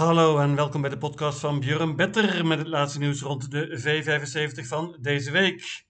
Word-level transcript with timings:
Hallo 0.00 0.38
en 0.38 0.54
welkom 0.54 0.80
bij 0.80 0.90
de 0.90 0.98
podcast 0.98 1.38
van 1.38 1.60
Björn 1.60 1.96
Better 1.96 2.46
met 2.46 2.58
het 2.58 2.66
laatste 2.66 2.98
nieuws 2.98 3.20
rond 3.20 3.50
de 3.50 3.80
V75 3.80 4.66
van 4.66 4.96
deze 5.00 5.30
week. 5.30 5.84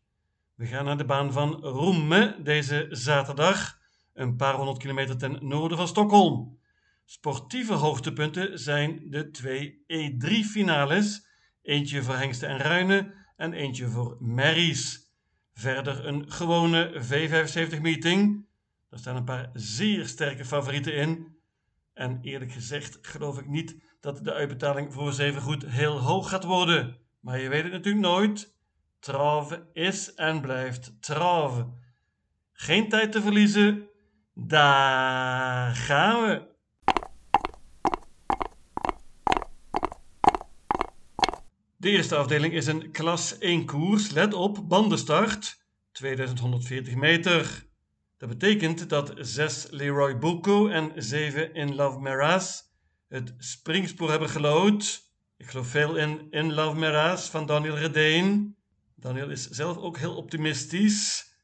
We 0.55 0.67
gaan 0.67 0.85
naar 0.85 0.97
de 0.97 1.05
baan 1.05 1.33
van 1.33 1.55
Roemme 1.55 2.37
deze 2.43 2.87
zaterdag, 2.91 3.79
een 4.15 4.37
paar 4.37 4.55
honderd 4.55 4.79
kilometer 4.79 5.19
ten 5.19 5.39
noorden 5.41 5.77
van 5.77 5.89
Stockholm. 5.89 6.59
Sportieve 7.05 7.73
hoogtepunten 7.73 8.59
zijn 8.59 9.11
de 9.11 9.31
twee 9.31 9.85
E3-finales, 9.87 11.27
eentje 11.63 12.03
voor 12.03 12.17
Hengsten 12.17 12.49
en 12.49 12.59
Ruinen 12.59 13.15
en 13.37 13.53
eentje 13.53 13.89
voor 13.89 14.17
Merries. 14.21 15.11
Verder 15.55 16.07
een 16.07 16.33
gewone 16.33 17.03
V75-meeting. 17.03 18.47
Er 18.91 18.99
staan 18.99 19.17
een 19.17 19.25
paar 19.25 19.51
zeer 19.53 20.07
sterke 20.07 20.45
favorieten 20.45 20.95
in. 20.95 21.39
En 21.95 22.19
eerlijk 22.23 22.53
gezegd 22.53 22.99
geloof 23.03 23.39
ik 23.39 23.47
niet 23.47 23.89
dat 24.01 24.25
de 24.25 24.33
uitbetaling 24.33 24.93
voor 24.93 25.13
zevengoed 25.13 25.67
heel 25.67 25.99
hoog 25.99 26.29
gaat 26.29 26.45
worden. 26.45 26.97
Maar 27.21 27.41
je 27.41 27.49
weet 27.49 27.63
het 27.63 27.73
natuurlijk 27.73 28.05
nooit. 28.05 28.55
Trave 28.99 29.67
is 29.73 30.15
en 30.15 30.41
blijft 30.41 31.03
trave. 31.03 31.67
Geen 32.53 32.89
tijd 32.89 33.13
te 33.13 33.23
verliezen. 33.23 33.89
Daar 34.35 35.75
gaan 35.75 36.23
we. 36.23 36.49
De 41.77 41.91
eerste 41.91 42.17
afdeling 42.17 42.53
is 42.53 42.67
een 42.67 42.91
klas 42.91 43.39
1 43.39 43.67
koers. 43.67 44.11
Let 44.11 44.35
op, 44.35 44.69
bandenstart 44.69 45.65
2140 45.93 46.95
meter. 46.95 47.67
Dat 48.17 48.29
betekent 48.29 48.89
dat 48.89 49.13
6 49.17 49.67
Leroy 49.71 50.19
Boko 50.19 50.69
en 50.69 50.93
7 50.97 51.55
In 51.55 51.75
Love 51.75 52.01
Meras 52.01 52.70
het 53.11 53.35
springspoor 53.39 54.11
hebben 54.11 54.29
gelood. 54.29 55.11
Ik 55.37 55.47
geloof 55.47 55.67
veel 55.67 55.97
in 55.97 56.27
In 56.31 56.53
Love 56.55 56.79
Meras 56.79 57.29
van 57.29 57.47
Daniel 57.47 57.77
Redeen. 57.77 58.57
Daniel 58.95 59.31
is 59.31 59.49
zelf 59.49 59.77
ook 59.77 59.99
heel 59.99 60.17
optimistisch. 60.17 61.35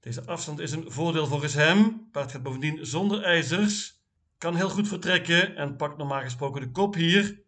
Deze 0.00 0.26
afstand 0.26 0.58
is 0.58 0.72
een 0.72 0.90
voordeel 0.90 1.26
volgens 1.26 1.54
hem. 1.54 2.08
Paard 2.10 2.30
gaat 2.30 2.42
bovendien 2.42 2.86
zonder 2.86 3.22
ijzers. 3.22 4.02
Kan 4.38 4.56
heel 4.56 4.68
goed 4.68 4.88
vertrekken 4.88 5.56
en 5.56 5.76
pakt 5.76 5.96
normaal 5.96 6.20
gesproken 6.20 6.60
de 6.60 6.70
kop 6.70 6.94
hier. 6.94 7.42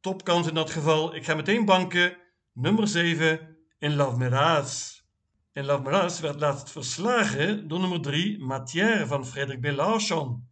Topkans 0.00 0.46
in 0.46 0.54
dat 0.54 0.70
geval. 0.70 1.14
Ik 1.14 1.24
ga 1.24 1.34
meteen 1.34 1.64
banken. 1.64 2.16
Nummer 2.52 2.88
7 2.88 3.56
in 3.78 3.94
Love 3.94 4.16
Meras. 4.16 5.04
In 5.52 5.64
Love 5.64 5.82
Meras 5.82 6.20
werd 6.20 6.40
laatst 6.40 6.70
verslagen 6.70 7.68
door 7.68 7.80
nummer 7.80 8.00
3 8.00 8.38
Matière 8.38 9.06
van 9.06 9.26
Frederik 9.26 9.60
Belachon. 9.60 10.47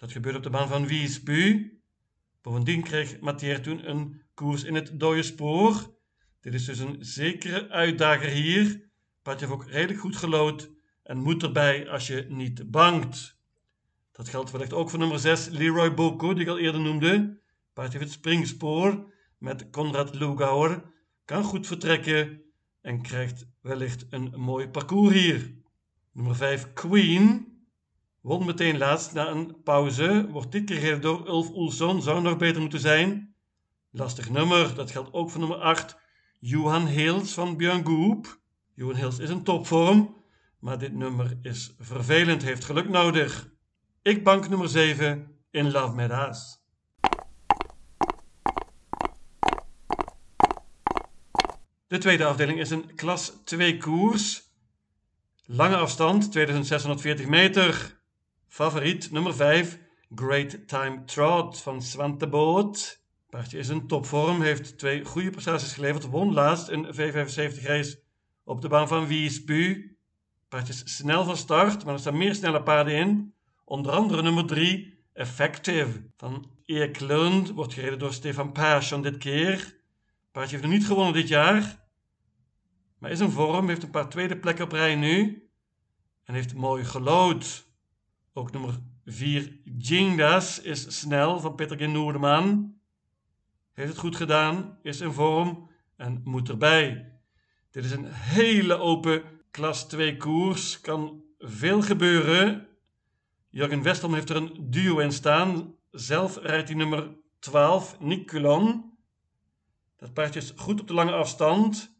Dat 0.00 0.12
gebeurde 0.12 0.38
op 0.38 0.44
de 0.44 0.50
baan 0.50 0.68
van 0.68 0.86
Wiesbu. 0.86 1.72
Bovendien 2.42 2.82
kreeg 2.82 3.20
Matière 3.20 3.60
toen 3.60 3.88
een 3.88 4.22
koers 4.34 4.64
in 4.64 4.74
het 4.74 5.00
dode 5.00 5.22
spoor. 5.22 5.94
Dit 6.40 6.54
is 6.54 6.64
dus 6.64 6.78
een 6.78 6.96
zekere 7.00 7.68
uitdager 7.68 8.28
hier. 8.28 8.90
Paardje 9.22 9.46
heeft 9.46 9.58
ook 9.58 9.68
redelijk 9.68 10.00
goed 10.00 10.16
gelood 10.16 10.70
en 11.02 11.18
moet 11.18 11.42
erbij 11.42 11.88
als 11.88 12.06
je 12.06 12.26
niet 12.28 12.70
bangt. 12.70 13.36
Dat 14.12 14.28
geldt 14.28 14.50
wellicht 14.50 14.72
ook 14.72 14.90
voor 14.90 14.98
nummer 14.98 15.18
6 15.18 15.48
Leroy 15.48 15.94
Boko, 15.94 16.32
die 16.32 16.42
ik 16.42 16.48
al 16.48 16.58
eerder 16.58 16.80
noemde. 16.80 17.40
Paardje 17.72 17.98
heeft 17.98 18.10
het 18.10 18.20
springspoor 18.20 19.12
met 19.38 19.70
Konrad 19.70 20.14
Lugauer. 20.14 20.82
Kan 21.24 21.44
goed 21.44 21.66
vertrekken 21.66 22.42
en 22.80 23.02
krijgt 23.02 23.46
wellicht 23.60 24.06
een 24.10 24.32
mooi 24.36 24.68
parcours 24.68 25.14
hier. 25.14 25.54
Nummer 26.12 26.36
5 26.36 26.72
Queen 26.72 27.49
won 28.20 28.44
meteen 28.44 28.78
laatst 28.78 29.12
na 29.12 29.28
een 29.28 29.62
pauze. 29.62 30.28
Wordt 30.30 30.52
dit 30.52 30.64
keer 30.64 30.76
gereden 30.76 31.00
door 31.00 31.26
Ulf 31.26 31.50
Oelson. 31.50 32.02
Zou 32.02 32.22
nog 32.22 32.36
beter 32.36 32.60
moeten 32.60 32.80
zijn. 32.80 33.34
Lastig 33.90 34.30
nummer. 34.30 34.74
Dat 34.74 34.90
geldt 34.90 35.12
ook 35.12 35.30
voor 35.30 35.40
nummer 35.40 35.58
8. 35.58 35.96
Johan 36.38 36.86
Heels 36.86 37.32
van 37.32 37.56
Björn 37.56 37.86
Goop. 37.86 38.40
Johan 38.74 38.94
Heels 38.94 39.18
is 39.18 39.28
een 39.28 39.42
topvorm. 39.42 40.16
Maar 40.58 40.78
dit 40.78 40.92
nummer 40.92 41.38
is 41.42 41.74
vervelend. 41.78 42.42
Heeft 42.42 42.64
geluk 42.64 42.88
nodig. 42.88 43.50
Ik 44.02 44.24
bank 44.24 44.48
nummer 44.48 44.68
7 44.68 45.36
in 45.50 45.70
Love 45.70 45.94
Medas. 45.94 46.58
De 51.86 51.98
tweede 51.98 52.24
afdeling 52.24 52.58
is 52.58 52.70
een 52.70 52.94
klas 52.94 53.32
2 53.44 53.76
koers. 53.76 54.48
Lange 55.46 55.76
afstand, 55.76 56.32
2640 56.32 57.26
meter. 57.26 57.99
Favoriet 58.50 59.10
nummer 59.10 59.34
5, 59.34 59.78
Great 60.14 60.68
Time 60.68 61.04
Trot 61.04 61.58
van 61.58 61.82
Swante 61.82 62.28
Boot. 62.28 63.02
Paardje 63.28 63.58
is 63.58 63.68
in 63.68 63.86
topvorm, 63.86 64.42
heeft 64.42 64.78
twee 64.78 65.04
goede 65.04 65.30
prestaties 65.30 65.72
geleverd. 65.72 66.04
Won 66.04 66.32
laatst 66.32 66.68
een 66.68 66.86
V75 66.86 67.62
race 67.62 68.02
op 68.44 68.60
de 68.60 68.68
baan 68.68 68.88
van 68.88 69.06
Wiesbu. 69.06 69.96
Paardje 70.48 70.72
is 70.72 70.96
snel 70.96 71.24
van 71.24 71.36
start, 71.36 71.84
maar 71.84 71.94
er 71.94 72.00
staan 72.00 72.16
meer 72.16 72.34
snelle 72.34 72.62
paarden 72.62 72.94
in. 72.94 73.34
Onder 73.64 73.92
andere 73.92 74.22
nummer 74.22 74.46
3, 74.46 75.04
Effective 75.12 76.10
van 76.16 76.50
Erik 76.64 77.00
Lund. 77.00 77.50
Wordt 77.50 77.74
gereden 77.74 77.98
door 77.98 78.12
Stefan 78.12 78.52
Persson 78.52 79.02
dit 79.02 79.18
keer. 79.18 79.76
Paardje 80.32 80.56
heeft 80.56 80.68
nog 80.68 80.78
niet 80.78 80.86
gewonnen 80.86 81.14
dit 81.14 81.28
jaar. 81.28 81.88
Maar 82.98 83.10
is 83.10 83.20
in 83.20 83.30
vorm, 83.30 83.68
heeft 83.68 83.82
een 83.82 83.90
paar 83.90 84.08
tweede 84.08 84.38
plekken 84.38 84.64
op 84.64 84.72
rij 84.72 84.94
nu. 84.94 85.48
En 86.24 86.34
heeft 86.34 86.54
mooi 86.54 86.84
gelood. 86.84 87.68
Ook 88.32 88.52
nummer 88.52 88.74
4, 89.04 89.60
Jingdas, 89.64 90.60
is 90.60 90.98
snel 90.98 91.40
van 91.40 91.54
Peter 91.54 91.76
G. 91.76 91.86
Noordeman. 91.86 92.74
Heeft 93.72 93.88
het 93.88 93.98
goed 93.98 94.16
gedaan, 94.16 94.78
is 94.82 95.00
in 95.00 95.12
vorm 95.12 95.70
en 95.96 96.20
moet 96.24 96.48
erbij. 96.48 97.12
Dit 97.70 97.84
is 97.84 97.90
een 97.90 98.12
hele 98.12 98.74
open 98.74 99.22
klas 99.50 99.88
2 99.88 100.16
koers. 100.16 100.80
Kan 100.80 101.24
veel 101.38 101.82
gebeuren. 101.82 102.68
Jurgen 103.48 103.82
Westelm 103.82 104.14
heeft 104.14 104.30
er 104.30 104.36
een 104.36 104.70
duo 104.70 104.98
in 104.98 105.12
staan. 105.12 105.74
Zelf 105.90 106.36
rijdt 106.36 106.68
hij 106.68 106.76
nummer 106.76 107.16
12, 107.38 108.00
Nicolon. 108.00 108.98
Dat 109.96 110.12
paardje 110.12 110.40
is 110.40 110.52
goed 110.56 110.80
op 110.80 110.88
de 110.88 110.94
lange 110.94 111.12
afstand. 111.12 111.96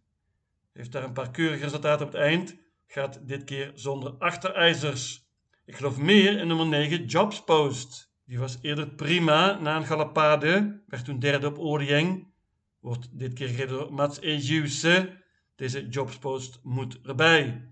Heeft 0.72 0.92
daar 0.92 1.04
een 1.04 1.12
paar 1.12 1.30
keurige 1.30 1.62
resultaten 1.62 2.06
op 2.06 2.12
het 2.12 2.20
eind. 2.20 2.56
Gaat 2.86 3.28
dit 3.28 3.44
keer 3.44 3.72
zonder 3.74 4.12
achterijzers. 4.12 5.29
Ik 5.70 5.76
geloof 5.76 5.98
meer 5.98 6.38
in 6.38 6.46
nummer 6.46 6.66
9, 6.66 7.04
Jobs 7.04 7.44
Post. 7.44 8.12
Die 8.24 8.38
was 8.38 8.58
eerder 8.60 8.88
prima 8.88 9.58
na 9.60 9.76
een 9.76 9.86
galopade. 9.86 10.82
Werd 10.86 11.04
toen 11.04 11.18
derde 11.18 11.46
op 11.46 11.58
Orieng. 11.58 12.32
Wordt 12.80 13.18
dit 13.18 13.32
keer 13.32 13.48
gereden 13.48 13.78
door 13.78 13.92
Mats 13.92 14.20
Ejuse. 14.20 15.22
Deze 15.56 15.88
Jobs 15.88 16.18
Post 16.18 16.60
moet 16.62 16.98
erbij. 17.02 17.68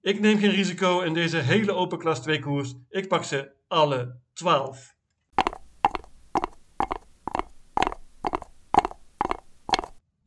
Ik 0.00 0.20
neem 0.20 0.38
geen 0.38 0.50
risico 0.50 1.00
in 1.00 1.14
deze 1.14 1.36
hele 1.36 1.72
open 1.72 1.98
klas 1.98 2.22
2 2.22 2.38
koers. 2.38 2.74
Ik 2.88 3.08
pak 3.08 3.24
ze 3.24 3.50
alle 3.68 4.20
12. 4.32 4.94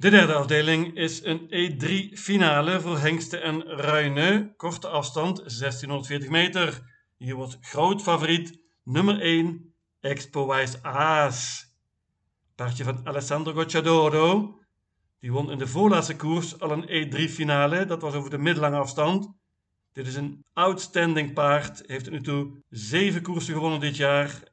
De 0.03 0.09
derde 0.09 0.34
afdeling 0.34 0.96
is 0.96 1.24
een 1.24 1.40
E3 1.50 2.18
finale 2.19 2.81
voor 2.81 2.97
hengsten 2.97 3.41
en 3.41 3.62
ruinen. 3.64 4.56
Korte 4.56 4.88
afstand 4.88 5.38
1640 5.38 6.30
meter. 6.30 6.81
Hier 7.18 7.36
wordt 7.36 7.58
groot 7.62 8.02
favoriet 8.02 8.59
nummer 8.84 9.22
1 9.22 9.74
Expo 10.00 10.47
Wise 10.47 10.84
Aas. 10.84 11.68
Paardje 12.56 12.84
van 12.84 13.02
Alessandro 13.03 13.53
Gocciadoro. 13.53 14.59
Die 15.19 15.31
won 15.31 15.52
in 15.52 15.58
de 15.58 15.68
voorlaatste 15.68 16.16
koers 16.16 16.59
al 16.59 16.72
een 16.72 17.14
E3 17.14 17.31
finale. 17.31 17.85
Dat 17.85 18.02
was 18.02 18.14
over 18.14 18.30
de 18.30 18.38
middellange 18.38 18.78
afstand. 18.78 19.34
Dit 19.94 20.08
is 20.08 20.16
een 20.16 20.46
outstanding 20.53 21.34
paard. 21.34 21.84
Heeft 21.85 22.03
tot 22.03 22.14
nu 22.14 22.22
toe 22.22 22.62
zeven 22.70 23.22
koersen 23.22 23.53
gewonnen 23.53 23.80
dit 23.80 23.97
jaar. 23.97 24.44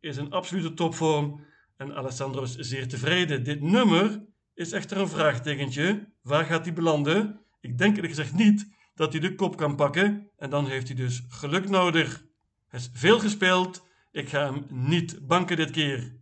Is 0.00 0.16
een 0.16 0.30
absolute 0.30 0.74
topvorm. 0.74 1.46
En 1.76 1.94
Alessandro 1.94 2.42
is 2.42 2.56
zeer 2.56 2.88
tevreden. 2.88 3.44
Dit 3.44 3.60
nummer 3.60 4.32
is 4.54 4.72
echter 4.72 4.96
een 4.98 5.08
vraagtekentje. 5.08 6.12
Waar 6.22 6.44
gaat 6.44 6.64
hij 6.64 6.74
belanden? 6.74 7.40
Ik 7.60 7.78
denk 7.78 7.94
eerlijk 7.94 8.14
gezegd 8.14 8.32
niet 8.32 8.68
dat 8.94 9.12
hij 9.12 9.20
de 9.20 9.34
kop 9.34 9.56
kan 9.56 9.76
pakken 9.76 10.30
en 10.36 10.50
dan 10.50 10.66
heeft 10.66 10.86
hij 10.86 10.96
dus 10.96 11.22
geluk 11.28 11.68
nodig. 11.68 12.24
Hij 12.68 12.80
is 12.80 12.90
veel 12.92 13.20
gespeeld, 13.20 13.86
ik 14.10 14.28
ga 14.28 14.52
hem 14.52 14.66
niet 14.68 15.26
banken 15.26 15.56
dit 15.56 15.70
keer. 15.70 16.16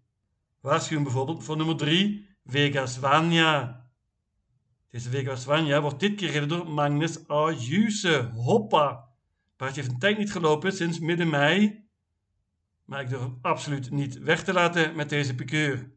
Waarschuwing 0.60 1.04
bijvoorbeeld 1.04 1.44
voor 1.44 1.56
nummer 1.56 1.76
3, 1.76 2.28
Vegas 2.44 2.98
Vanya. 2.98 3.86
Deze 4.90 5.10
Vegas 5.10 5.44
Vanya 5.44 5.80
wordt 5.80 6.00
dit 6.00 6.14
keer 6.14 6.28
gereden 6.28 6.48
door 6.48 6.70
Magnus 6.70 7.28
Ayuse. 7.28 8.30
Hoppa! 8.34 9.08
Paardje 9.56 9.80
heeft 9.80 9.92
een 9.92 9.98
tijd 9.98 10.18
niet 10.18 10.32
gelopen 10.32 10.72
sinds 10.72 10.98
midden 10.98 11.28
mei. 11.28 11.84
Maar 12.84 13.00
ik 13.00 13.08
durf 13.08 13.20
hem 13.20 13.38
absoluut 13.42 13.90
niet 13.90 14.18
weg 14.18 14.44
te 14.44 14.52
laten 14.52 14.96
met 14.96 15.08
deze 15.08 15.34
piqueur. 15.34 15.90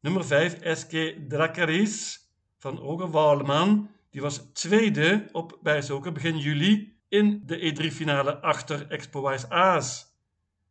Nummer 0.00 0.24
5, 0.24 0.58
SK 0.62 0.92
Drakaris 1.28 2.20
van 2.58 2.76
Roger 2.76 3.10
Waleman. 3.10 3.90
Die 4.10 4.20
was 4.20 4.50
tweede 4.52 5.28
op 5.32 5.58
Bijzoker 5.62 6.12
begin 6.12 6.38
juli 6.38 6.96
in 7.08 7.42
de 7.46 7.58
E3-finale 7.58 8.40
achter 8.40 8.90
Expo 8.90 9.28
Wise 9.28 9.50
Aas. 9.50 10.06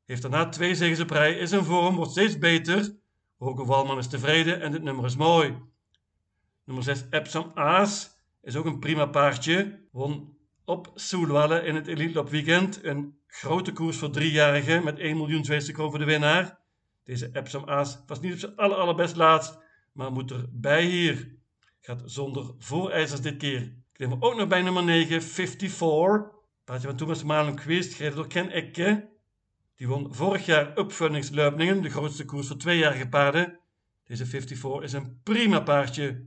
Heeft 0.06 0.21
daarna 0.21 0.50
twee 0.50 0.75
zegens 0.75 1.00
op 1.00 1.09
rij, 1.09 1.33
is 1.33 1.51
in 1.51 1.63
vorm, 1.63 1.95
wordt 1.95 2.12
steeds 2.12 2.38
beter. 2.38 2.95
Roger 3.38 3.65
Walman 3.65 3.97
is 3.97 4.07
tevreden 4.07 4.62
en 4.62 4.71
dit 4.71 4.83
nummer 4.83 5.06
is 5.06 5.15
mooi. 5.15 5.56
Nummer 6.63 6.83
6 6.83 7.06
Epsom 7.09 7.51
Aas 7.53 8.09
is 8.41 8.56
ook 8.56 8.65
een 8.65 8.79
prima 8.79 9.06
paardje. 9.06 9.79
Won 9.91 10.38
op 10.65 10.91
Soelwalle 10.95 11.63
in 11.63 11.75
het 11.75 11.88
Elite 11.88 12.13
Lop 12.13 12.29
Weekend. 12.29 12.83
Een 12.83 13.18
grote 13.27 13.74
koers 13.74 13.97
voor 13.97 14.12
driejarigen 14.12 14.83
met 14.83 15.00
1 15.00 15.18
miljoen 15.18 15.45
Zweedse 15.45 15.71
kroon 15.71 15.89
voor 15.89 16.00
de 16.00 16.06
winnaar. 16.06 16.65
Deze 17.07 17.30
Epsom 17.33 17.63
Aas 17.69 18.00
was 18.06 18.19
niet 18.19 18.33
op 18.33 18.39
zijn 18.39 18.56
aller, 18.56 18.77
allerbest 18.77 19.15
laatst, 19.15 19.57
maar 19.92 20.12
moet 20.12 20.31
erbij 20.31 20.86
hier. 20.86 21.36
Gaat 21.81 22.01
zonder 22.06 22.54
voorijzers 22.57 23.21
dit 23.21 23.38
keer. 23.38 23.74
Klimmen 23.94 24.21
ook 24.21 24.36
nog 24.36 24.48
bij 24.48 24.62
nummer 24.62 24.83
9, 24.83 25.21
54. 25.24 26.36
Paardje 26.63 26.88
van 26.88 26.98
Thomas 26.98 27.24
Malem 27.24 27.57
geweest, 27.57 27.94
gereden 27.94 28.18
door 28.18 28.27
Ken 28.27 28.50
Ekke. 28.51 29.09
Die 29.75 29.88
won 29.88 30.13
vorig 30.13 30.45
jaar 30.45 30.77
Upfunningsleupningen, 30.77 31.81
de 31.81 31.89
grootste 31.89 32.25
koers 32.25 32.48
voor 32.48 32.57
tweejarige 32.57 33.07
paarden. 33.07 33.60
Deze 34.03 34.25
54 34.25 34.81
is 34.81 34.94
een 34.94 35.19
prima 35.24 35.60
paardje. 35.60 36.25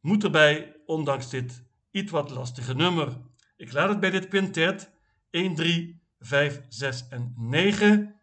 Moet 0.00 0.24
erbij, 0.24 0.76
ondanks 0.86 1.30
dit 1.30 1.64
iets 1.90 2.10
wat 2.10 2.30
lastige 2.30 2.74
nummer. 2.74 3.20
Ik 3.56 3.72
laat 3.72 3.88
het 3.88 4.00
bij 4.00 4.10
dit 4.10 4.28
quintet 4.28 4.90
1, 5.30 5.54
3, 5.54 6.00
5, 6.18 6.60
6 6.68 7.08
en 7.08 7.34
9. 7.36 8.13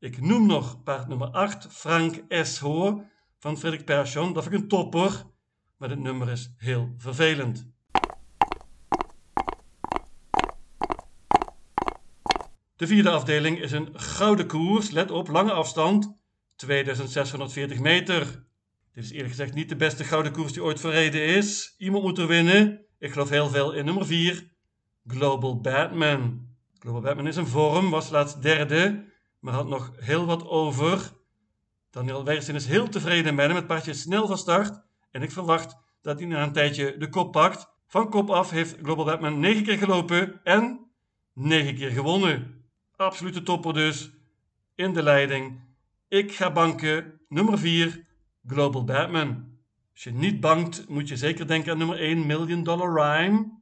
Ik 0.00 0.20
noem 0.20 0.46
nog 0.46 0.82
paard 0.82 1.08
nummer 1.08 1.28
8, 1.28 1.66
Frank 1.70 2.22
S. 2.28 2.58
Van 3.38 3.58
Frederik 3.58 3.84
Persson. 3.84 4.32
Dat 4.32 4.42
vind 4.42 4.54
ik 4.54 4.60
een 4.60 4.68
topper, 4.68 5.24
maar 5.76 5.88
dit 5.88 5.98
nummer 5.98 6.28
is 6.28 6.54
heel 6.56 6.94
vervelend. 6.96 7.68
De 12.76 12.86
vierde 12.86 13.10
afdeling 13.10 13.60
is 13.60 13.72
een 13.72 13.88
gouden 13.92 14.46
koers. 14.46 14.90
Let 14.90 15.10
op, 15.10 15.28
lange 15.28 15.52
afstand, 15.52 16.16
2640 16.56 17.78
meter. 17.78 18.44
Dit 18.92 19.04
is 19.04 19.10
eerlijk 19.10 19.28
gezegd 19.28 19.54
niet 19.54 19.68
de 19.68 19.76
beste 19.76 20.04
gouden 20.04 20.32
koers 20.32 20.52
die 20.52 20.62
ooit 20.62 20.80
verreden 20.80 21.24
is. 21.26 21.74
Iemand 21.78 22.02
moet 22.02 22.18
er 22.18 22.26
winnen. 22.26 22.84
Ik 22.98 23.12
geloof 23.12 23.28
heel 23.28 23.48
veel 23.48 23.72
in 23.72 23.84
nummer 23.84 24.06
4, 24.06 24.50
Global 25.06 25.60
Batman. 25.60 26.48
Global 26.78 27.00
Batman 27.00 27.26
is 27.26 27.36
in 27.36 27.46
vorm, 27.46 27.90
was 27.90 28.10
laatst 28.10 28.42
derde, 28.42 29.08
maar 29.40 29.54
had 29.54 29.68
nog 29.68 29.92
heel 29.96 30.26
wat 30.26 30.48
over. 30.48 31.12
Daniel 31.90 32.24
Weersen 32.24 32.54
is 32.54 32.66
heel 32.66 32.88
tevreden 32.88 33.34
met 33.34 33.46
hem. 33.46 33.56
Het 33.56 33.66
paardje 33.66 33.90
is 33.90 34.00
snel 34.00 34.26
van 34.26 34.38
start 34.38 34.82
en 35.10 35.22
ik 35.22 35.30
verwacht 35.30 35.76
dat 36.02 36.18
hij 36.18 36.28
na 36.28 36.42
een 36.42 36.52
tijdje 36.52 36.96
de 36.96 37.08
kop 37.08 37.32
pakt. 37.32 37.68
Van 37.86 38.10
kop 38.10 38.30
af 38.30 38.50
heeft 38.50 38.76
Global 38.82 39.04
Batman 39.04 39.40
9 39.40 39.64
keer 39.64 39.78
gelopen 39.78 40.40
en 40.44 40.90
9 41.34 41.74
keer 41.74 41.90
gewonnen. 41.90 42.64
Absolute 42.96 43.42
topper 43.42 43.74
dus. 43.74 44.10
In 44.74 44.92
de 44.92 45.02
leiding. 45.02 45.60
Ik 46.08 46.32
ga 46.32 46.52
banken. 46.52 47.20
Nummer 47.28 47.58
4. 47.58 48.06
Global 48.46 48.84
Batman. 48.84 49.58
Als 49.92 50.02
je 50.02 50.10
niet 50.10 50.40
bankt, 50.40 50.88
moet 50.88 51.08
je 51.08 51.16
zeker 51.16 51.46
denken 51.46 51.72
aan 51.72 51.78
nummer 51.78 51.98
1. 51.98 52.26
Million 52.26 52.62
Dollar 52.62 52.92
Rhyme. 52.92 53.60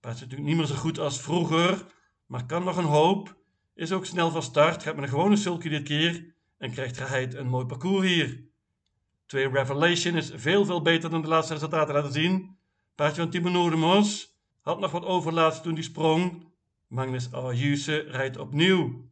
Paard 0.00 0.14
is 0.14 0.20
natuurlijk 0.20 0.48
niet 0.48 0.56
meer 0.58 0.66
zo 0.66 0.74
goed 0.74 0.98
als 0.98 1.20
vroeger. 1.20 1.86
Maar 2.26 2.46
kan 2.46 2.64
nog 2.64 2.76
een 2.76 2.84
hoop. 2.84 3.39
Is 3.74 3.92
ook 3.92 4.06
snel 4.06 4.30
van 4.30 4.42
start. 4.42 4.82
Gaat 4.82 4.94
met 4.94 5.04
een 5.04 5.10
gewone 5.10 5.36
sulky 5.36 5.68
dit 5.68 5.82
keer. 5.82 6.34
En 6.58 6.70
krijgt 6.70 6.96
geheid 6.96 7.34
een 7.34 7.48
mooi 7.48 7.66
parcours 7.66 8.06
hier. 8.06 8.44
2 9.26 9.48
Revelation 9.48 10.16
is 10.16 10.30
veel 10.34 10.64
veel 10.64 10.82
beter 10.82 11.10
dan 11.10 11.22
de 11.22 11.28
laatste 11.28 11.52
resultaten 11.52 11.94
laten 11.94 12.12
zien. 12.12 12.56
Paardje 12.94 13.22
van 13.22 13.30
Timo. 13.30 14.02
Had 14.60 14.80
nog 14.80 14.90
wat 14.90 15.04
overlaatst 15.04 15.62
toen 15.62 15.74
die 15.74 15.84
sprong. 15.84 16.48
Magnus 16.86 17.32
Ayuse 17.32 17.98
rijdt 17.98 18.36
opnieuw. 18.36 19.08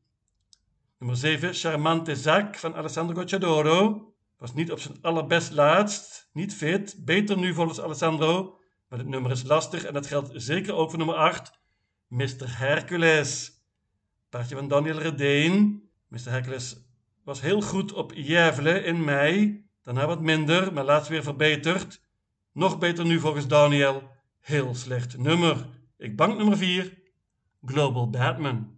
Nummer 0.99 1.17
7, 1.17 1.55
Charmante 1.55 2.17
Zac 2.17 2.57
van 2.57 2.75
Alessandro 2.75 3.15
Gocciadoro. 3.15 4.09
Was 4.39 4.55
niet 4.55 4.73
op 4.73 4.81
zijn 4.81 4.99
allerbest 5.03 5.53
laatst, 5.53 6.29
niet 6.33 6.55
fit, 6.55 7.05
beter 7.05 7.39
nu 7.39 7.55
volgens 7.55 7.81
Alessandro. 7.81 8.59
Maar 8.89 8.99
het 8.99 9.09
nummer 9.09 9.31
is 9.31 9.43
lastig 9.43 9.85
en 9.85 9.93
dat 9.95 10.07
geldt 10.07 10.31
zeker 10.35 10.75
ook 10.75 10.89
voor 10.89 10.99
nummer 10.99 11.17
8, 11.17 11.53
Mr. 12.07 12.59
Hercules. 12.59 13.58
Paardje 14.29 14.55
van 14.55 14.69
Daniel 14.69 14.99
Redeen. 14.99 15.83
Mr. 16.09 16.31
Hercules 16.31 16.77
was 17.25 17.41
heel 17.41 17.63
goed 17.63 17.93
op 17.93 18.13
Jevelen 18.15 18.85
in 18.85 19.05
mei. 19.05 19.65
Daarna 19.83 20.07
wat 20.07 20.21
minder, 20.21 20.73
maar 20.73 20.85
laatst 20.85 21.09
weer 21.09 21.23
verbeterd. 21.23 22.01
Nog 22.53 22.79
beter 22.79 23.05
nu 23.07 23.21
volgens 23.21 23.47
Daniel. 23.47 24.11
Heel 24.41 24.75
slecht 24.75 25.19
nummer. 25.19 25.67
Ik 25.97 26.17
bank 26.17 26.37
nummer 26.37 26.57
4, 26.57 26.99
Global 27.65 28.11
Batman. 28.11 28.77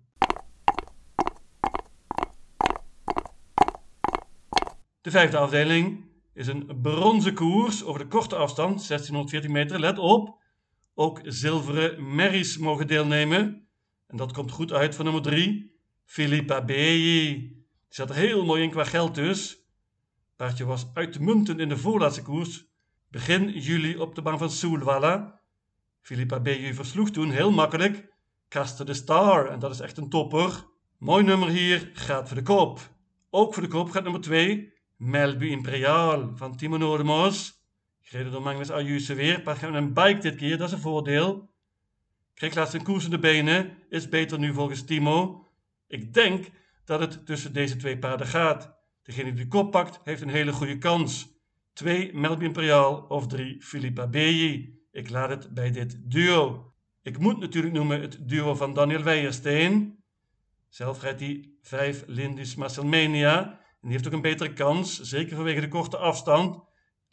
De 5.01 5.11
vijfde 5.11 5.39
afdeling 5.39 6.05
is 6.35 6.47
een 6.47 6.81
bronzen 6.83 7.35
koers 7.35 7.85
over 7.85 8.01
de 8.01 8.07
korte 8.07 8.37
afstand, 8.37 8.89
1640 8.89 9.51
meter. 9.51 9.81
Let 9.81 9.99
op, 9.99 10.43
ook 10.95 11.21
zilveren 11.25 12.15
merries 12.15 12.59
mogen 12.59 12.87
deelnemen. 12.87 13.70
En 14.11 14.17
dat 14.17 14.33
komt 14.33 14.51
goed 14.51 14.73
uit 14.73 14.95
voor 14.95 15.05
nummer 15.05 15.23
3, 15.23 15.75
Filippa 16.05 16.65
Beyi. 16.65 17.39
Die 17.39 17.67
zat 17.89 18.15
heel 18.15 18.45
mooi 18.45 18.63
in 18.63 18.71
qua 18.71 18.85
geld 18.85 19.15
dus. 19.15 19.65
Paardje 20.37 20.65
was 20.65 20.87
uitmuntend 20.95 21.59
in 21.59 21.69
de 21.69 21.77
voorlaatste 21.77 22.23
koers. 22.23 22.67
Begin 23.09 23.49
juli 23.49 23.97
op 23.97 24.15
de 24.15 24.23
baan 24.23 24.39
van 24.39 24.51
Soelwalla. 24.51 25.41
Filippa 26.01 26.41
Beyi 26.41 26.75
versloeg 26.75 27.11
toen 27.11 27.31
heel 27.31 27.51
makkelijk 27.51 28.09
Caster 28.49 28.87
de 28.87 28.95
Star. 28.95 29.47
En 29.47 29.59
dat 29.59 29.71
is 29.71 29.81
echt 29.81 29.97
een 29.97 30.09
topper. 30.09 30.67
Mooi 30.99 31.25
nummer 31.25 31.49
hier, 31.49 31.91
gaat 31.93 32.29
voor 32.29 32.37
de 32.37 32.43
kop. 32.43 32.81
Ook 33.31 33.55
voor 33.55 33.63
de 33.63 33.69
kop 33.69 33.91
gaat 33.91 34.03
nummer 34.03 34.21
2, 34.21 34.73
Melbu 34.97 35.49
Imperial 35.49 36.31
van 36.35 36.57
Timo 36.57 36.77
Noordemos. 36.77 37.65
Gereden 38.01 38.33
door 38.33 38.43
Magnus 38.43 38.71
Ayuse 38.71 39.15
weer. 39.15 39.43
Gaat 39.45 39.61
met 39.61 39.75
een 39.75 39.93
bike 39.93 40.19
dit 40.19 40.37
keer, 40.37 40.59
dat 40.59 40.69
is 40.69 40.75
een 40.75 40.81
voordeel. 40.81 41.50
Kreeg 42.41 42.55
laatst 42.55 42.75
een 42.75 42.83
koers 42.83 43.05
in 43.05 43.11
de 43.11 43.19
benen. 43.19 43.77
Is 43.89 44.09
beter 44.09 44.39
nu 44.39 44.53
volgens 44.53 44.85
Timo. 44.85 45.47
Ik 45.87 46.15
denk 46.15 46.51
dat 46.85 47.01
het 47.01 47.27
tussen 47.27 47.53
deze 47.53 47.77
twee 47.77 47.99
paarden 47.99 48.27
gaat. 48.27 48.75
Degene 49.03 49.33
die 49.33 49.43
de 49.43 49.49
kop 49.49 49.71
pakt, 49.71 50.01
heeft 50.05 50.23
een 50.23 50.29
hele 50.29 50.53
goede 50.53 50.79
kans. 50.79 51.29
2 51.73 52.15
Melbu 52.15 52.45
Imperial 52.45 53.05
of 53.09 53.27
3 53.27 53.63
Philippa 53.63 54.07
Beyi. 54.07 54.79
Ik 54.91 55.11
laat 55.11 55.29
het 55.29 55.55
bij 55.55 55.71
dit 55.71 55.97
duo. 56.11 56.73
Ik 57.03 57.19
moet 57.19 57.39
natuurlijk 57.39 57.75
noemen 57.75 58.01
het 58.01 58.29
duo 58.29 58.55
van 58.55 58.75
Daniel 58.75 59.03
Weijersteen. 59.03 60.03
Zelf 60.69 61.03
rijdt 61.03 61.21
hij 61.21 61.53
5 61.63 62.05
Lindis 62.07 62.55
Marcelmania. 62.55 63.51
En 63.51 63.59
die 63.81 63.93
heeft 63.93 64.07
ook 64.07 64.13
een 64.13 64.21
betere 64.21 64.53
kans, 64.53 65.01
zeker 65.01 65.37
vanwege 65.37 65.61
de 65.61 65.69
korte 65.69 65.97
afstand. 65.97 66.61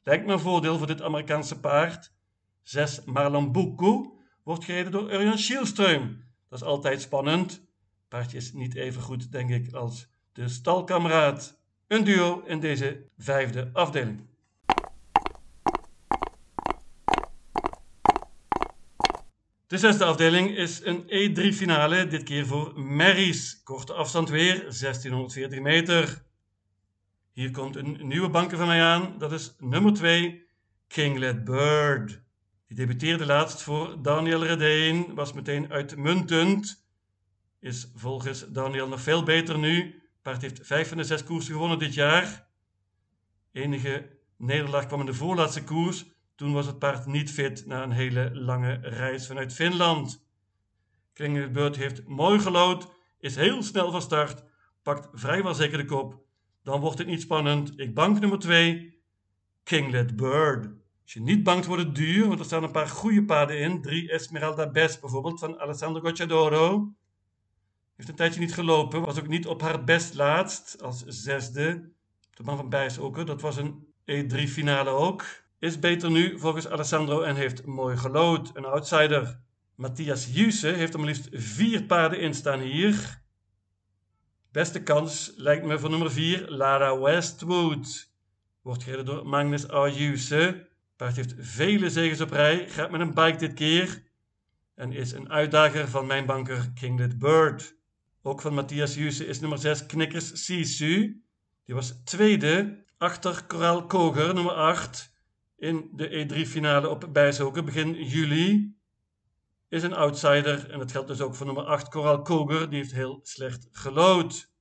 Lijkt 0.04 0.26
me 0.26 0.34
een 0.34 0.40
voordeel 0.40 0.78
voor 0.78 0.88
dit 0.88 1.02
Amerikaanse 1.02 1.60
paard. 1.60 2.14
6 2.64 3.02
Marlon 3.06 3.52
wordt 4.48 4.64
gereden 4.64 4.92
door 4.92 5.14
Urjan 5.14 5.38
Schielström. 5.38 6.24
Dat 6.50 6.60
is 6.60 6.64
altijd 6.64 7.02
spannend. 7.02 7.62
Paardje 8.08 8.38
is 8.38 8.54
niet 8.54 8.76
even 8.76 9.02
goed, 9.02 9.32
denk 9.32 9.50
ik, 9.50 9.74
als 9.74 10.08
de 10.34 10.50
stalkameraad. 10.50 11.60
Een 11.88 12.04
duo 12.04 12.44
in 12.46 12.60
deze 12.60 13.06
vijfde 13.18 13.70
afdeling. 13.74 14.22
De 19.68 19.78
zesde 19.78 20.04
afdeling 20.06 20.58
is 20.58 20.82
een 20.84 21.04
E3 21.04 21.56
finale, 21.56 22.08
dit 22.08 22.24
keer 22.24 22.46
voor 22.46 22.80
Merries. 22.80 23.64
Korte 23.64 23.94
afstand 23.94 24.30
weer, 24.30 24.56
1640 24.56 25.60
meter. 25.60 26.24
Hier 27.32 27.52
komt 27.52 27.76
een 27.76 28.08
nieuwe 28.08 28.30
banker 28.30 28.58
van 28.58 28.68
mij 28.68 28.84
aan, 28.84 29.16
dat 29.18 29.32
is 29.32 29.56
nummer 29.60 29.94
2, 29.94 30.48
Kinglet 30.88 31.44
Bird. 31.44 32.26
Die 32.68 32.78
debuteerde 32.78 33.26
laatst 33.26 33.62
voor 33.62 34.02
Daniel 34.02 34.46
Redeen, 34.46 35.16
was 35.16 35.34
meteen 35.34 35.72
uitmuntend. 35.72 36.86
Is 37.60 37.92
volgens 37.96 38.46
Daniel 38.50 38.88
nog 38.88 39.02
veel 39.02 39.24
beter 39.24 39.58
nu. 39.58 40.02
Paard 40.22 40.42
heeft 40.42 40.60
5 40.64 40.88
van 40.88 40.98
de 40.98 41.04
6 41.04 41.24
koersen 41.24 41.54
gewonnen 41.54 41.80
dit 41.80 41.94
jaar. 41.94 42.48
Enige 43.52 44.10
nederlaag 44.38 44.86
kwam 44.86 45.00
in 45.00 45.06
de 45.06 45.14
voorlaatste 45.14 45.64
koers 45.64 46.06
toen 46.38 46.54
was 46.54 46.66
het 46.66 46.80
paard 46.80 47.06
niet 47.06 47.32
fit 47.32 47.66
na 47.66 47.84
een 47.84 47.92
hele 47.92 48.32
lange 48.34 48.80
reis 48.82 49.28
vanuit 49.28 49.54
Finland. 49.54 50.26
Klingelbeurt 51.14 51.76
heeft 51.76 52.08
mooi 52.08 52.40
gelood, 52.40 52.88
is 53.20 53.36
heel 53.36 53.64
snel 53.64 53.92
van 53.92 54.02
start, 54.02 54.44
pakt 54.82 55.10
vrijwel 55.14 55.54
zeker 55.54 55.78
de 55.78 55.86
kop. 55.86 56.26
Dan 56.64 56.80
wordt 56.80 56.98
het 56.98 57.08
niet 57.08 57.22
spannend. 57.22 57.80
Ik 57.80 57.94
bank 57.94 58.20
nummer 58.20 58.40
2, 58.40 59.02
Kinglet 59.64 60.16
Bird. 60.16 60.68
Als 61.08 61.16
je 61.16 61.22
niet 61.22 61.44
bangt 61.44 61.66
wordt 61.66 61.84
het 61.84 61.96
duur, 61.96 62.28
want 62.28 62.40
er 62.40 62.46
staan 62.46 62.64
een 62.64 62.72
paar 62.72 62.88
goede 62.88 63.24
paarden 63.24 63.60
in. 63.60 63.82
3 63.82 64.12
Esmeralda 64.12 64.70
Best 64.70 65.02
bijvoorbeeld 65.02 65.40
van 65.40 65.60
Alessandro 65.60 66.02
Gocciadoro. 66.02 66.94
Heeft 67.96 68.10
een 68.10 68.16
tijdje 68.16 68.40
niet 68.40 68.54
gelopen, 68.54 69.02
was 69.02 69.20
ook 69.20 69.28
niet 69.28 69.48
op 69.48 69.62
haar 69.62 69.84
best 69.84 70.14
laatst 70.14 70.82
als 70.82 71.04
zesde. 71.06 71.92
De 72.32 72.44
man 72.44 72.58
van 72.58 72.70
Bijs 72.70 73.00
ook, 73.00 73.26
dat 73.26 73.42
was 73.42 73.58
een 73.58 73.88
E3 74.06 74.44
finale 74.48 74.90
ook 74.90 75.26
is 75.60 75.80
beter 75.80 76.12
nu 76.12 76.40
volgens 76.40 76.68
Alessandro 76.68 77.22
en 77.22 77.36
heeft 77.36 77.66
mooi 77.66 77.98
gelood. 77.98 78.52
Een 78.54 78.66
outsider. 78.66 79.40
Matthias 79.76 80.28
Juse 80.32 80.68
heeft 80.68 80.94
er 80.94 81.00
maar 81.00 81.08
liefst 81.08 81.28
vier 81.32 81.84
paarden 81.84 82.20
in 82.20 82.34
staan 82.34 82.60
hier. 82.60 83.22
Beste 84.52 84.84
kans 84.84 85.34
lijkt 85.36 85.66
me 85.66 85.80
voor 85.80 85.90
nummer 85.90 86.12
4 86.12 86.50
Lara 86.50 87.00
Westwood. 87.00 88.12
Wordt 88.62 88.84
gereden 88.84 89.06
door 89.06 89.28
Magnus 89.28 89.68
Ayuse. 89.68 90.68
Paard 90.98 91.16
heeft 91.16 91.34
vele 91.38 91.90
zegens 91.90 92.22
op 92.22 92.32
rij, 92.32 92.70
gaat 92.70 92.92
met 92.92 93.02
een 93.02 93.14
bike 93.14 93.38
dit 93.38 93.54
keer. 93.54 94.04
En 94.76 94.92
is 94.92 95.12
een 95.12 95.30
uitdager 95.30 95.88
van 95.88 96.08
mijn 96.08 96.26
banker 96.26 96.72
Kinglet 96.74 97.20
Bird. 97.20 97.76
Ook 98.22 98.42
van 98.42 98.54
Matthias 98.54 98.96
Juse 98.96 99.26
is 99.26 99.40
nummer 99.40 99.58
6 99.60 99.86
Knikkers 99.86 100.46
Sisu. 100.46 101.22
Die 101.64 101.76
was 101.76 102.02
tweede 102.04 102.86
achter 102.98 103.46
Coral 103.48 103.86
Koger, 103.86 104.34
nummer 104.34 104.54
8. 104.54 105.14
In 105.58 105.90
de 105.94 106.26
E3-finale 106.26 106.90
op 106.90 107.10
Bijzoken 107.14 107.66
begin 107.66 108.04
juli. 108.04 108.76
Is 109.70 109.84
een 109.84 109.94
outsider 109.94 110.70
en 110.70 110.80
dat 110.80 110.92
geldt 110.92 111.08
dus 111.08 111.22
ook 111.22 111.36
voor 111.36 111.46
nummer 111.46 111.64
8 111.64 111.90
Coral 111.90 112.22
Koger. 112.22 112.70
Die 112.70 112.80
heeft 112.80 112.94
heel 112.94 113.20
slecht 113.24 113.68
gelood. 113.72 114.52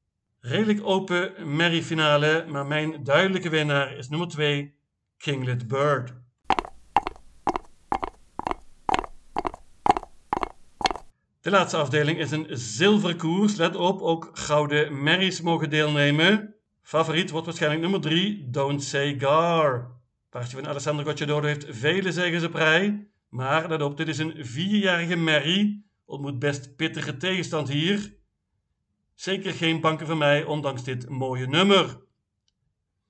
Redelijk 0.40 0.81
open 0.83 1.57
merrie-finale, 1.57 2.45
maar 2.49 2.66
mijn 2.66 3.05
duidelijke 3.05 3.49
winnaar 3.49 3.97
is 3.97 4.09
nummer 4.09 4.28
2 4.28 4.76
Kinglet 5.16 5.69
Bird. 5.69 6.25
De 11.47 11.53
laatste 11.53 11.76
afdeling 11.76 12.19
is 12.19 12.31
een 12.31 12.47
zilveren 12.50 13.17
koers. 13.17 13.57
Let 13.57 13.76
op, 13.76 14.00
ook 14.00 14.31
gouden 14.33 15.03
merries 15.03 15.41
mogen 15.41 15.71
deelnemen. 15.71 16.55
Favoriet 16.83 17.31
wordt 17.31 17.47
waarschijnlijk 17.47 17.83
nummer 17.83 18.00
3, 18.00 18.50
Don't 18.50 18.83
Say 18.83 19.19
Gar. 19.19 19.91
Paardje 20.31 20.57
van 20.57 20.69
Alessandro 20.69 21.05
Gocciadoro 21.05 21.47
heeft 21.47 21.67
vele 21.69 22.12
zegens 22.12 22.45
op 22.45 22.55
rij. 22.55 23.09
Maar 23.29 23.69
let 23.69 23.83
op, 23.83 23.97
dit 23.97 24.09
is 24.09 24.19
een 24.19 24.35
vierjarige 24.38 25.17
merrie. 25.17 25.87
Ontmoet 26.05 26.38
best 26.38 26.76
pittige 26.76 27.17
tegenstand 27.17 27.69
hier. 27.69 28.15
Zeker 29.15 29.53
geen 29.53 29.81
banken 29.81 30.07
van 30.07 30.19
mij, 30.19 30.45
ondanks 30.45 30.85
dit 30.85 31.09
mooie 31.09 31.47
nummer. 31.47 32.00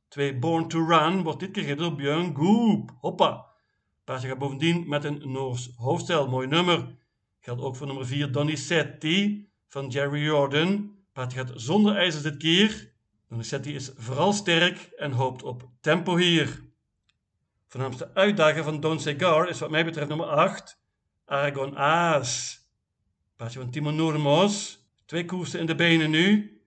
2 0.09 0.39
Born 0.39 0.69
to 0.69 0.87
Run 0.87 1.23
wordt 1.23 1.41
dit 1.41 1.51
keer 1.51 1.77
door 1.77 1.95
Björn 1.95 2.37
Goop. 2.37 2.97
Hoppa. 3.01 3.47
Paardje 4.05 4.29
gaat 4.29 4.39
bovendien 4.39 4.89
met 4.89 5.05
een 5.05 5.23
Noors 5.33 5.71
hoofdstel. 5.77 6.29
Mooi 6.29 6.47
nummer. 6.47 7.05
Geldt 7.47 7.63
ook 7.63 7.77
voor 7.77 7.87
nummer 7.87 8.07
4 8.07 8.33
Donizetti 8.33 9.49
van 9.67 9.89
Jerry 9.89 10.23
Jordan. 10.23 10.97
Paardje 11.13 11.39
gaat 11.39 11.53
zonder 11.55 11.97
ijzers 11.97 12.23
dit 12.23 12.37
keer. 12.37 12.93
Donizetti 13.29 13.75
is 13.75 13.91
vooral 13.97 14.33
sterk 14.33 14.79
en 14.97 15.13
hoopt 15.13 15.43
op 15.43 15.69
tempo 15.81 16.17
hier. 16.17 16.63
Voornaamste 17.67 18.15
uitdager 18.15 18.65
van 18.65 18.81
Don 18.81 19.01
Segar 19.01 19.49
is 19.49 19.59
wat 19.59 19.71
mij 19.71 19.85
betreft 19.85 20.09
nummer 20.09 20.27
8 20.27 20.81
Aragon 21.25 21.77
Aas. 21.77 22.61
Paardje 23.37 23.59
van 23.59 23.71
Timo 23.71 23.91
Noormos. 23.91 24.85
Twee 25.05 25.25
koersen 25.25 25.61
in 25.61 25.67
de 25.67 25.75
benen 25.75 26.11
nu. 26.11 26.61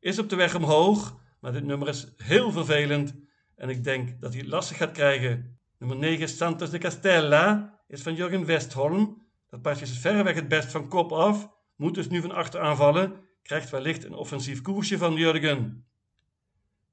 Is 0.00 0.18
op 0.18 0.28
de 0.28 0.36
weg 0.36 0.54
omhoog, 0.54 1.20
maar 1.40 1.52
dit 1.52 1.64
nummer 1.64 1.88
is 1.88 2.06
heel 2.16 2.50
vervelend 2.50 3.14
en 3.54 3.68
ik 3.68 3.84
denk 3.84 4.20
dat 4.20 4.32
hij 4.32 4.40
het 4.40 4.50
lastig 4.50 4.76
gaat 4.76 4.92
krijgen. 4.92 5.58
Nummer 5.78 5.96
9 5.96 6.28
Santos 6.28 6.70
de 6.70 6.78
Castella 6.78 7.78
is 7.88 8.02
van 8.02 8.14
Jurgen 8.14 8.44
Westholm 8.44 9.24
dat 9.56 9.64
paardje 9.64 9.84
is 9.94 9.98
verreweg 9.98 10.34
het 10.34 10.48
best 10.48 10.70
van 10.70 10.88
kop 10.88 11.12
af, 11.12 11.48
moet 11.76 11.94
dus 11.94 12.08
nu 12.08 12.20
van 12.20 12.32
achter 12.32 12.60
aanvallen, 12.60 13.20
krijgt 13.42 13.70
wellicht 13.70 14.04
een 14.04 14.14
offensief 14.14 14.62
koersje 14.62 14.98
van 14.98 15.14
Jurgen. 15.14 15.86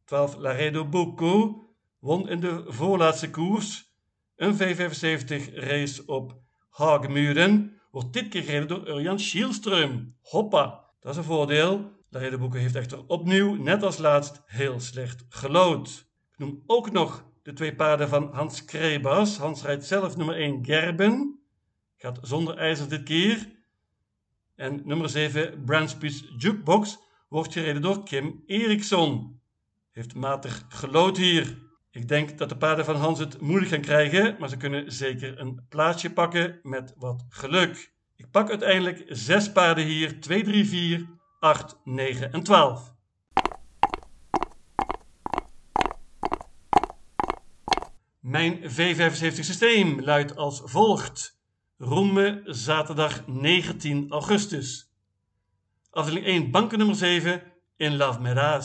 12 0.05 0.35
Laredo 0.35 0.85
Bocco 0.85 1.65
won 1.99 2.29
in 2.29 2.39
de 2.39 2.63
voorlaatste 2.67 3.29
koers 3.29 3.93
een 4.35 4.53
V75 4.53 5.53
race 5.53 6.05
op 6.05 6.41
Hagemuren, 6.69 7.81
wordt 7.91 8.13
dit 8.13 8.27
keer 8.27 8.43
gereden 8.43 8.67
door 8.67 8.87
Urjan 8.87 9.19
Schielström. 9.19 10.13
Hoppa, 10.21 10.85
dat 10.99 11.11
is 11.11 11.17
een 11.17 11.23
voordeel. 11.23 11.91
Laredo 12.09 12.37
Bocco 12.37 12.57
heeft 12.57 12.75
echter 12.75 13.07
opnieuw, 13.07 13.55
net 13.55 13.83
als 13.83 13.97
laatst, 13.97 14.41
heel 14.45 14.79
slecht 14.79 15.25
gelood. 15.29 16.07
Ik 16.31 16.37
noem 16.37 16.63
ook 16.65 16.91
nog 16.91 17.25
de 17.41 17.53
twee 17.53 17.75
paarden 17.75 18.09
van 18.09 18.33
Hans 18.33 18.65
Krebas. 18.65 19.37
Hans 19.37 19.63
rijdt 19.63 19.85
zelf 19.85 20.17
nummer 20.17 20.35
1 20.35 20.65
Gerben. 20.65 21.42
Gaat 22.03 22.19
zonder 22.21 22.57
ijzer 22.57 22.89
dit 22.89 23.03
keer. 23.03 23.47
En 24.55 24.81
nummer 24.85 25.09
7, 25.09 25.63
Brandspeed's 25.65 26.23
Jukebox, 26.37 26.97
wordt 27.29 27.53
gereden 27.53 27.81
door 27.81 28.03
Kim 28.03 28.43
Eriksson. 28.45 29.41
Heeft 29.91 30.15
matig 30.15 30.65
gelood 30.69 31.17
hier. 31.17 31.57
Ik 31.91 32.07
denk 32.07 32.37
dat 32.37 32.49
de 32.49 32.57
paarden 32.57 32.85
van 32.85 32.95
Hans 32.95 33.19
het 33.19 33.41
moeilijk 33.41 33.71
gaan 33.71 33.81
krijgen, 33.81 34.35
maar 34.39 34.49
ze 34.49 34.57
kunnen 34.57 34.91
zeker 34.91 35.39
een 35.39 35.65
plaatsje 35.69 36.13
pakken 36.13 36.59
met 36.63 36.93
wat 36.97 37.25
geluk. 37.29 37.93
Ik 38.15 38.31
pak 38.31 38.49
uiteindelijk 38.49 39.03
6 39.07 39.51
paarden 39.51 39.85
hier, 39.85 40.21
2, 40.21 40.43
3, 40.43 40.65
4, 40.65 41.07
8, 41.39 41.77
9 41.83 42.31
en 42.31 42.43
12. 42.43 42.93
Mijn 48.19 48.59
V75 48.61 49.39
systeem 49.39 50.01
luidt 50.01 50.35
als 50.35 50.61
volgt. 50.65 51.41
Romme, 51.83 52.41
zaterdag 52.45 53.27
19 53.27 54.11
augustus. 54.11 54.93
Afdeling 55.91 56.25
1, 56.25 56.51
banken 56.51 56.77
nummer 56.77 56.95
7, 56.95 57.41
in 57.77 57.95
Love. 57.95 58.61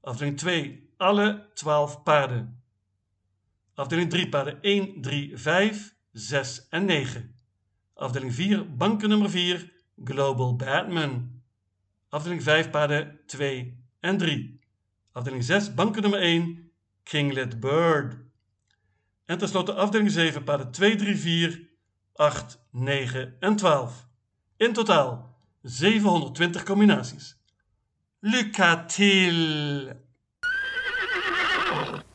Afdeling 0.00 0.38
2, 0.38 0.88
alle 0.96 1.46
12 1.54 2.02
paarden. 2.02 2.62
Afdeling 3.74 4.10
3, 4.10 4.28
paarden 4.28 4.58
1, 4.62 5.02
3, 5.02 5.38
5, 5.38 5.94
6 6.12 6.66
en 6.70 6.84
9. 6.84 7.34
Afdeling 7.94 8.34
4, 8.34 8.76
banken 8.76 9.08
nummer 9.08 9.30
4, 9.30 9.72
Global 10.04 10.56
Batman. 10.56 11.42
Afdeling 12.08 12.42
5, 12.42 12.70
paarden 12.70 13.18
2 13.26 13.76
en 14.00 14.18
3. 14.18 14.60
Afdeling 15.12 15.44
6, 15.44 15.74
banken 15.74 16.02
nummer 16.02 16.20
1, 16.20 16.70
Kinglet 17.02 17.60
Bird. 17.60 18.16
En 19.24 19.38
tenslotte 19.38 19.74
afdeling 19.74 20.10
7, 20.10 20.42
paarden 20.42 20.70
2, 20.70 20.96
3, 20.96 21.16
4, 21.16 21.69
8, 22.20 22.58
9 22.70 23.36
en 23.40 23.56
12. 23.56 24.06
In 24.56 24.72
totaal 24.72 25.36
720 25.62 26.62
combinaties. 26.62 27.36
Lucatil! 28.20 29.92